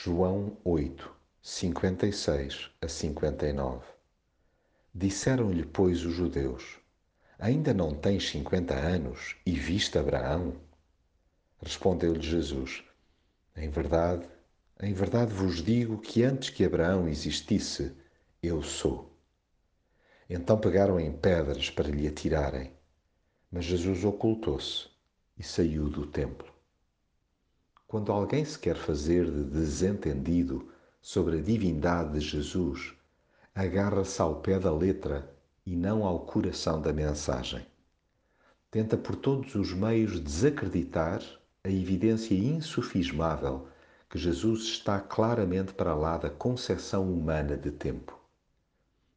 [0.00, 1.10] João 8,
[1.42, 3.84] 56 a 59
[4.94, 6.78] Disseram-lhe, pois, os judeus:
[7.36, 10.54] Ainda não tens cinquenta anos e viste Abraão?
[11.60, 12.84] Respondeu-lhe Jesus:
[13.56, 14.24] Em verdade,
[14.80, 17.92] em verdade vos digo que antes que Abraão existisse,
[18.40, 19.12] eu sou.
[20.30, 22.72] Então pegaram em pedras para lhe atirarem,
[23.50, 24.86] mas Jesus ocultou-se
[25.36, 26.57] e saiu do templo.
[27.88, 30.68] Quando alguém se quer fazer de desentendido
[31.00, 32.92] sobre a divindade de Jesus,
[33.54, 37.64] agarra-se ao pé da letra e não ao coração da mensagem.
[38.70, 41.22] Tenta por todos os meios desacreditar
[41.64, 43.68] a evidência insufismável
[44.10, 48.20] que Jesus está claramente para lá da concepção humana de tempo.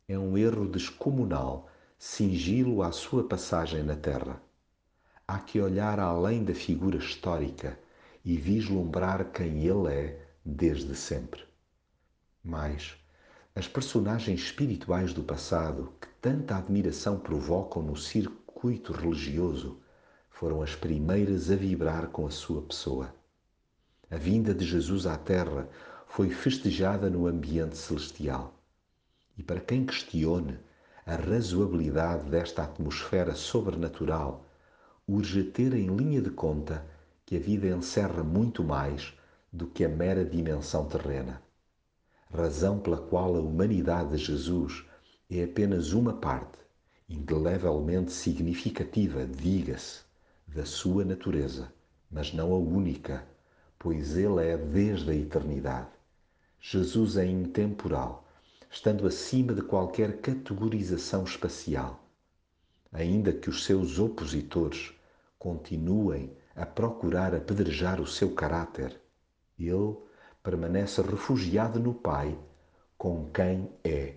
[0.07, 1.69] É um erro descomunal
[1.99, 4.41] cingi-lo à sua passagem na Terra.
[5.27, 7.77] Há que olhar além da figura histórica
[8.23, 11.43] e vislumbrar quem ele é desde sempre.
[12.43, 12.95] Mas
[13.53, 19.81] as personagens espirituais do passado que tanta admiração provocam no circuito religioso
[20.29, 23.13] foram as primeiras a vibrar com a sua pessoa.
[24.09, 25.67] A vinda de Jesus à Terra
[26.07, 28.53] foi festejada no ambiente celestial.
[29.37, 30.59] E para quem questione
[31.05, 34.45] a razoabilidade desta atmosfera sobrenatural,
[35.07, 36.85] urge ter em linha de conta
[37.31, 39.13] que a vida encerra muito mais
[39.53, 41.41] do que a mera dimensão terrena.
[42.29, 44.83] Razão pela qual a humanidade de Jesus
[45.29, 46.57] é apenas uma parte,
[47.07, 50.01] indelevelmente significativa, diga-se,
[50.45, 51.71] da sua natureza,
[52.11, 53.25] mas não a única,
[53.79, 55.87] pois Ele é desde a eternidade.
[56.59, 58.27] Jesus é intemporal,
[58.69, 62.03] estando acima de qualquer categorização espacial.
[62.91, 64.91] Ainda que os seus opositores
[65.39, 68.99] continuem a procurar apedrejar o seu caráter,
[69.57, 69.97] ele
[70.43, 72.37] permanece refugiado no Pai,
[72.97, 74.15] com quem é